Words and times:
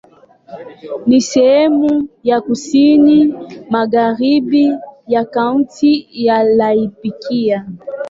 Ni 1.07 1.21
sehemu 1.21 2.07
ya 2.23 2.41
kusini 2.41 3.33
magharibi 3.69 4.77
ya 5.07 5.25
Kaunti 5.25 6.07
ya 6.11 6.43
Laikipia. 6.43 7.65